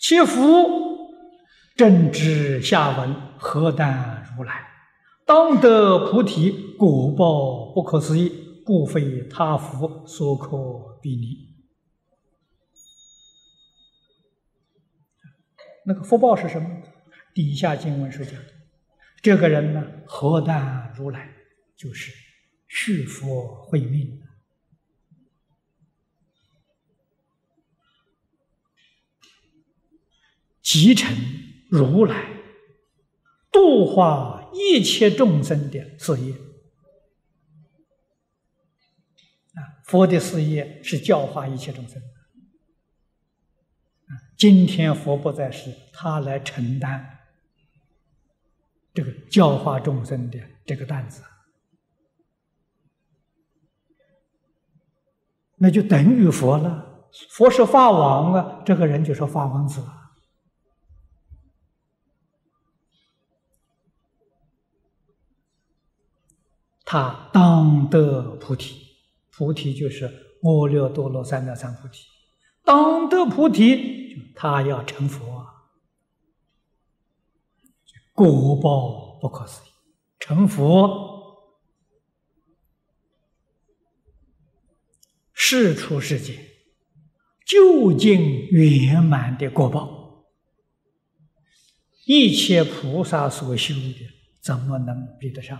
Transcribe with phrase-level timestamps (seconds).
[0.00, 1.12] 其福
[1.76, 4.66] 正知下文，何但如来？
[5.26, 11.50] 当得菩提，果报不可思议，故非他福所可比拟。
[15.84, 16.68] 那个福报是什么？
[17.34, 18.40] 底下经文是讲，
[19.20, 21.30] 这个人呢，何但如来，
[21.76, 22.10] 就是
[22.68, 24.18] 续佛慧命，
[30.70, 31.16] 集成
[31.68, 32.30] 如来
[33.50, 36.32] 度化一切众生的事业。
[39.54, 42.00] 啊，佛的事业是教化一切众生。
[44.38, 47.18] 今天佛不在世，他来承担
[48.94, 51.24] 这个教化众生的这个担子，
[55.56, 57.08] 那就等于佛了。
[57.30, 59.99] 佛是法王啊，这个人就是法王子了，
[66.92, 68.74] 他当得菩提，
[69.30, 70.06] 菩提就是
[70.42, 72.00] 阿耨多罗三藐三菩提，
[72.64, 74.32] 当得菩提。
[74.34, 75.46] 他要成佛，
[78.12, 79.70] 果报不可思议。
[80.18, 81.54] 成佛，
[85.32, 86.36] 世出世间
[87.46, 90.24] 究竟圆满的果报，
[92.04, 95.56] 一切菩萨所修的，怎么能比得上？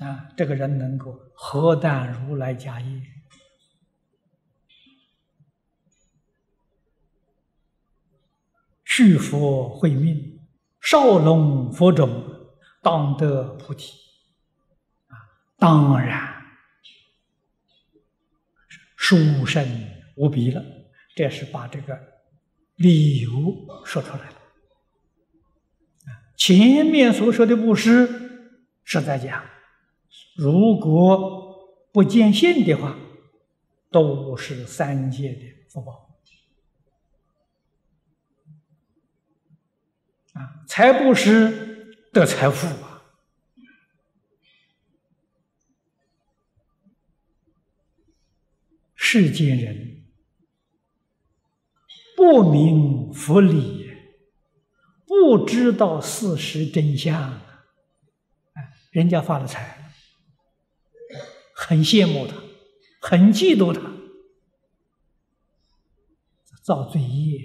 [0.00, 3.02] 啊，这个人能够何但如来家业？
[8.84, 10.40] 续佛慧命，
[10.80, 12.24] 少龙佛种，
[12.82, 13.92] 当得菩提。
[15.06, 15.14] 啊，
[15.58, 16.42] 当然
[18.96, 19.64] 殊胜
[20.16, 20.64] 无比了。
[21.14, 21.98] 这是把这个
[22.76, 23.30] 理由
[23.84, 24.36] 说出来了。
[26.36, 28.08] 前面所说的布施
[28.82, 29.44] 是在讲，
[30.36, 31.56] 如果
[31.92, 32.96] 不见信的话，
[33.90, 36.08] 都是三界的福报。
[40.34, 43.02] 啊，财布施得财富啊！
[48.94, 50.04] 世间人
[52.16, 53.90] 不明佛理，
[55.04, 57.42] 不知道事实真相啊！
[58.92, 59.79] 人家发了财，
[61.68, 62.36] 很羡慕他，
[63.02, 63.92] 很嫉妒他，
[66.62, 67.38] 造罪业。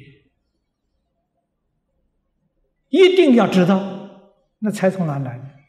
[2.87, 5.67] 一定要知道，那财从哪来？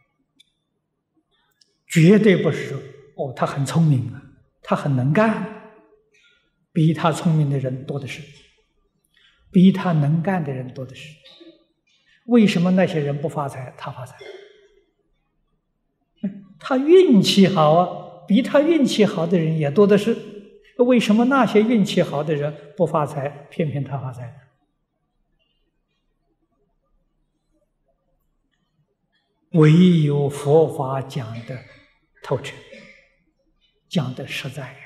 [1.88, 2.78] 绝对不是说
[3.16, 4.22] 哦，他很聪明啊，
[4.62, 5.72] 他很能干，
[6.72, 8.22] 比他聪明的人多的是，
[9.50, 11.12] 比他能干的人多的是。
[12.26, 14.16] 为什么那些人不发财，他发财？
[16.58, 20.16] 他运气好啊，比他运气好的人也多的是。
[20.78, 24.50] 为什么那些运气好的人不发财，偏偏他发财？
[29.52, 31.58] 唯有佛法讲的
[32.22, 32.54] 透彻，
[33.88, 34.78] 讲的实在呀。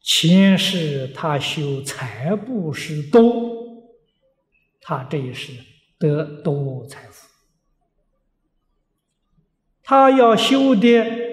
[0.00, 3.92] 前世他修财布施多，
[4.80, 5.52] 他这一世
[6.00, 7.28] 得多财富；
[9.84, 11.25] 他要修的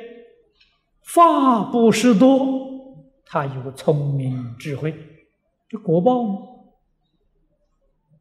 [1.03, 4.93] 法布施多，他有聪明智慧，
[5.69, 6.39] 这果报吗？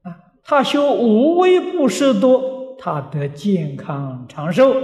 [0.03, 2.53] 啊，他修无为布施多。
[2.85, 4.75] 他得健康长寿，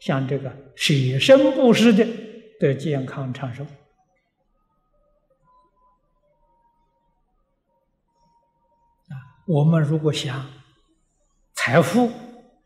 [0.00, 2.06] 像这个舍身布施的
[2.58, 3.64] 得健康长寿。
[9.08, 9.12] 啊，
[9.46, 10.46] 我们如果想
[11.52, 12.10] 财富、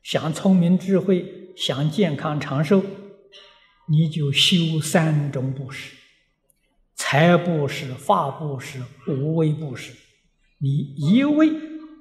[0.00, 2.80] 想聪明智慧、想健康长寿，
[3.92, 5.94] 你就修三种布施：
[6.94, 9.92] 财布施、法布施、无为布施。
[10.56, 11.50] 你一味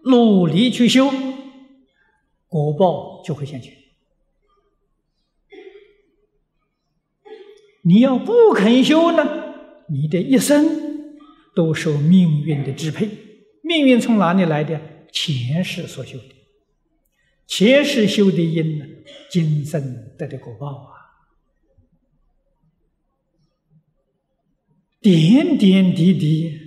[0.06, 1.12] 努力去修。
[2.48, 3.74] 果报就会现前。
[7.82, 9.54] 你要不肯修呢，
[9.90, 11.18] 你的一生
[11.54, 13.10] 都受命运的支配。
[13.64, 14.80] 命运从哪里来的？
[15.12, 16.36] 前世所修的，
[17.48, 18.86] 前世修的因呢，
[19.30, 21.01] 今生得的果报啊，
[25.02, 26.58] 点点滴滴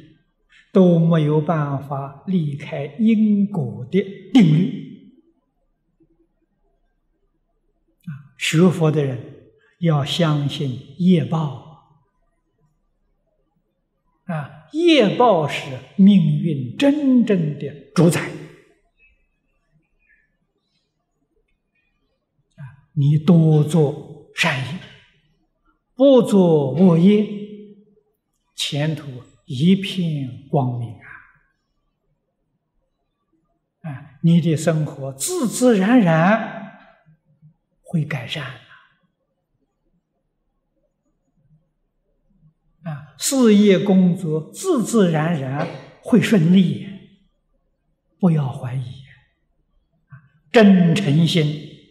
[0.73, 4.03] 都没有办法离开因果的
[4.33, 4.83] 定律。
[8.37, 11.87] 学佛的人要相信业报，
[14.25, 18.21] 啊，业报是命运真正的主宰。
[22.57, 22.63] 啊，
[22.95, 24.81] 你多做善业，
[25.95, 27.27] 不做恶业，
[28.67, 30.89] 前途一片光明
[33.83, 33.91] 啊！
[33.91, 36.79] 啊，你的生活自自然然
[37.83, 38.43] 会改善。
[42.85, 45.69] 啊，事业工作自自然然
[46.01, 46.89] 会顺利，
[48.19, 48.95] 不要怀疑。
[50.51, 51.45] 真诚心、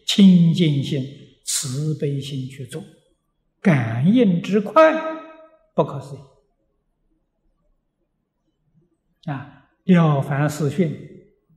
[0.07, 1.05] 清净心、
[1.45, 2.83] 慈悲心去做，
[3.61, 4.91] 感应之快
[5.75, 6.19] 不可思议。
[9.25, 10.89] 啊，《了凡四训》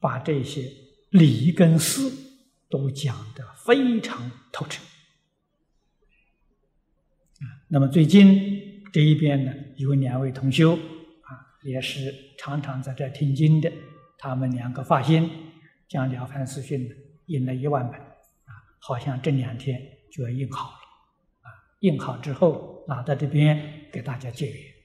[0.01, 0.71] 把这些
[1.11, 2.11] 理跟事
[2.69, 4.83] 都讲得非常透彻。
[7.41, 8.65] 啊，那么最近。
[8.93, 11.29] 这一边呢，有两位同修啊，
[11.65, 13.71] 也是常常在这听经的。
[14.17, 15.31] 他们两个发心
[15.87, 16.89] 将《了凡四训》
[17.27, 19.79] 印了一万本啊，好像这两天
[20.11, 20.77] 就要印好了
[21.43, 21.53] 啊。
[21.81, 24.76] 印好之后拿到这边给大家借阅。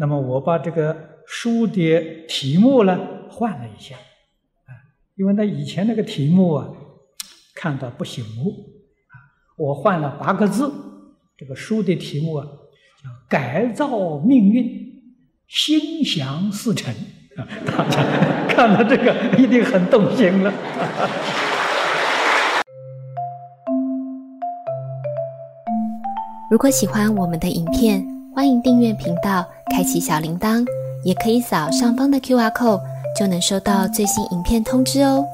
[0.00, 0.96] 那么我把这个
[1.26, 2.96] 书的题目呢
[3.28, 4.70] 换了一下啊，
[5.16, 6.68] 因为那以前那个题目啊
[7.56, 9.14] 看到不醒目啊，
[9.58, 10.72] 我换了八个字，
[11.36, 12.46] 这个书的题目啊。
[13.28, 14.64] 改造命运，
[15.46, 16.92] 心想事成
[17.36, 17.46] 啊！
[17.64, 18.02] 大家
[18.48, 20.52] 看到这个一定很动心了。
[26.50, 28.04] 如果喜欢我们的影片，
[28.34, 30.66] 欢迎订阅频道，开启小铃铛，
[31.04, 32.80] 也可以扫上方的 Q R code，
[33.18, 35.24] 就能收到最新影片通知哦。